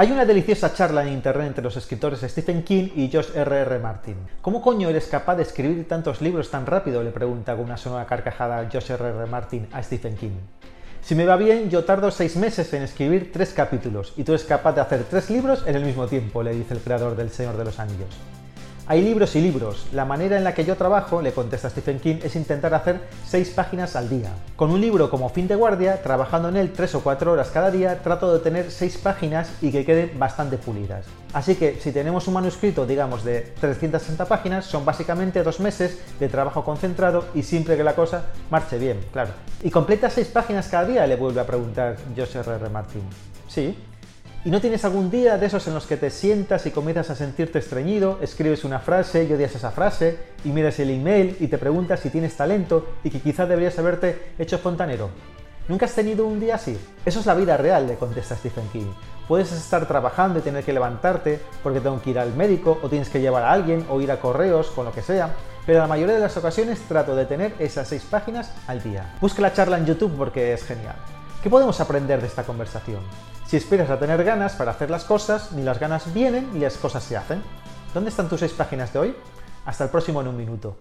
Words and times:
Hay 0.00 0.12
una 0.12 0.24
deliciosa 0.24 0.72
charla 0.72 1.02
en 1.02 1.12
internet 1.12 1.48
entre 1.48 1.64
los 1.64 1.76
escritores 1.76 2.20
Stephen 2.20 2.62
King 2.62 2.90
y 2.94 3.10
Josh 3.12 3.30
R.R. 3.34 3.62
R. 3.62 3.78
Martin. 3.80 4.14
¿Cómo 4.40 4.62
coño 4.62 4.88
eres 4.88 5.08
capaz 5.08 5.34
de 5.34 5.42
escribir 5.42 5.88
tantos 5.88 6.20
libros 6.20 6.52
tan 6.52 6.66
rápido? 6.66 7.02
le 7.02 7.10
pregunta 7.10 7.56
con 7.56 7.64
una 7.64 7.76
sonora 7.76 8.06
carcajada 8.06 8.68
Josh 8.72 8.92
R.R. 8.92 9.18
R. 9.18 9.26
Martin 9.26 9.66
a 9.72 9.82
Stephen 9.82 10.14
King. 10.14 10.38
Si 11.00 11.16
me 11.16 11.26
va 11.26 11.34
bien, 11.34 11.68
yo 11.68 11.82
tardo 11.82 12.12
seis 12.12 12.36
meses 12.36 12.72
en 12.74 12.84
escribir 12.84 13.32
tres 13.32 13.52
capítulos 13.52 14.12
y 14.16 14.22
tú 14.22 14.34
eres 14.34 14.44
capaz 14.44 14.72
de 14.74 14.82
hacer 14.82 15.02
tres 15.02 15.30
libros 15.30 15.64
en 15.66 15.74
el 15.74 15.84
mismo 15.84 16.06
tiempo, 16.06 16.44
le 16.44 16.52
dice 16.54 16.74
el 16.74 16.80
creador 16.80 17.16
del 17.16 17.30
Señor 17.30 17.56
de 17.56 17.64
los 17.64 17.80
Anillos. 17.80 18.37
Hay 18.90 19.02
libros 19.02 19.36
y 19.36 19.42
libros. 19.42 19.86
La 19.92 20.06
manera 20.06 20.38
en 20.38 20.44
la 20.44 20.54
que 20.54 20.64
yo 20.64 20.74
trabajo, 20.74 21.20
le 21.20 21.32
contesta 21.32 21.68
Stephen 21.68 22.00
King, 22.00 22.20
es 22.22 22.34
intentar 22.36 22.72
hacer 22.72 23.02
seis 23.26 23.50
páginas 23.50 23.94
al 23.96 24.08
día. 24.08 24.30
Con 24.56 24.70
un 24.70 24.80
libro 24.80 25.10
como 25.10 25.28
Fin 25.28 25.46
de 25.46 25.56
Guardia, 25.56 26.02
trabajando 26.02 26.48
en 26.48 26.56
él 26.56 26.72
tres 26.72 26.94
o 26.94 27.02
cuatro 27.02 27.32
horas 27.32 27.50
cada 27.50 27.70
día, 27.70 28.02
trato 28.02 28.32
de 28.32 28.40
tener 28.40 28.70
seis 28.70 28.96
páginas 28.96 29.50
y 29.60 29.70
que 29.72 29.84
queden 29.84 30.18
bastante 30.18 30.56
pulidas. 30.56 31.04
Así 31.34 31.56
que 31.56 31.78
si 31.78 31.92
tenemos 31.92 32.28
un 32.28 32.34
manuscrito, 32.34 32.86
digamos, 32.86 33.24
de 33.24 33.52
360 33.60 34.24
páginas, 34.24 34.64
son 34.64 34.86
básicamente 34.86 35.42
dos 35.42 35.60
meses 35.60 35.98
de 36.18 36.30
trabajo 36.30 36.64
concentrado 36.64 37.26
y 37.34 37.42
siempre 37.42 37.76
que 37.76 37.84
la 37.84 37.94
cosa 37.94 38.22
marche 38.50 38.78
bien, 38.78 39.00
claro. 39.12 39.32
¿Y 39.62 39.68
completa 39.68 40.08
seis 40.08 40.28
páginas 40.28 40.66
cada 40.68 40.86
día? 40.86 41.06
le 41.06 41.16
vuelve 41.16 41.42
a 41.42 41.46
preguntar 41.46 41.98
José 42.16 42.38
R. 42.38 42.54
R. 42.54 42.70
Martin. 42.70 43.02
Sí, 43.48 43.76
¿Y 44.44 44.50
no 44.50 44.60
tienes 44.60 44.84
algún 44.84 45.10
día 45.10 45.36
de 45.36 45.46
esos 45.46 45.66
en 45.66 45.74
los 45.74 45.86
que 45.86 45.96
te 45.96 46.10
sientas 46.10 46.64
y 46.64 46.70
comienzas 46.70 47.10
a 47.10 47.16
sentirte 47.16 47.58
estreñido, 47.58 48.20
escribes 48.22 48.64
una 48.64 48.78
frase 48.78 49.24
y 49.24 49.32
odias 49.32 49.56
esa 49.56 49.72
frase, 49.72 50.16
y 50.44 50.50
miras 50.50 50.78
el 50.78 50.90
email 50.90 51.36
y 51.40 51.48
te 51.48 51.58
preguntas 51.58 51.98
si 51.98 52.08
tienes 52.08 52.36
talento 52.36 52.86
y 53.02 53.10
que 53.10 53.20
quizás 53.20 53.48
deberías 53.48 53.76
haberte 53.80 54.32
hecho 54.38 54.58
fontanero? 54.58 55.10
¿Nunca 55.66 55.86
has 55.86 55.94
tenido 55.94 56.24
un 56.24 56.38
día 56.38 56.54
así? 56.54 56.78
Eso 57.04 57.18
es 57.18 57.26
la 57.26 57.34
vida 57.34 57.56
real, 57.56 57.88
le 57.88 57.96
contesta 57.96 58.36
Stephen 58.36 58.68
King. 58.68 58.92
Puedes 59.26 59.50
estar 59.50 59.86
trabajando 59.88 60.38
y 60.38 60.42
tener 60.42 60.64
que 60.64 60.72
levantarte 60.72 61.40
porque 61.64 61.80
tengo 61.80 62.00
que 62.00 62.10
ir 62.10 62.18
al 62.20 62.32
médico 62.34 62.78
o 62.80 62.88
tienes 62.88 63.08
que 63.08 63.20
llevar 63.20 63.42
a 63.42 63.50
alguien 63.50 63.84
o 63.90 64.00
ir 64.00 64.12
a 64.12 64.20
correos 64.20 64.68
con 64.68 64.84
lo 64.84 64.92
que 64.92 65.02
sea, 65.02 65.34
pero 65.66 65.80
la 65.80 65.88
mayoría 65.88 66.14
de 66.14 66.20
las 66.20 66.36
ocasiones 66.36 66.78
trato 66.86 67.16
de 67.16 67.26
tener 67.26 67.54
esas 67.58 67.88
seis 67.88 68.06
páginas 68.08 68.52
al 68.68 68.84
día. 68.84 69.16
Busca 69.20 69.42
la 69.42 69.52
charla 69.52 69.78
en 69.78 69.86
YouTube 69.86 70.14
porque 70.16 70.52
es 70.52 70.62
genial. 70.62 70.96
¿Qué 71.48 71.50
podemos 71.50 71.80
aprender 71.80 72.20
de 72.20 72.26
esta 72.26 72.44
conversación? 72.44 73.00
Si 73.46 73.56
esperas 73.56 73.88
a 73.88 73.98
tener 73.98 74.22
ganas 74.22 74.52
para 74.52 74.72
hacer 74.72 74.90
las 74.90 75.04
cosas, 75.04 75.50
ni 75.52 75.62
las 75.62 75.80
ganas 75.80 76.12
vienen 76.12 76.52
ni 76.52 76.60
las 76.60 76.76
cosas 76.76 77.02
se 77.02 77.16
hacen. 77.16 77.42
¿Dónde 77.94 78.10
están 78.10 78.28
tus 78.28 78.40
seis 78.40 78.52
páginas 78.52 78.92
de 78.92 78.98
hoy? 78.98 79.16
Hasta 79.64 79.84
el 79.84 79.88
próximo 79.88 80.20
en 80.20 80.28
un 80.28 80.36
minuto. 80.36 80.76